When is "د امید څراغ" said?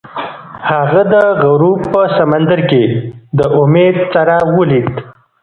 3.37-4.45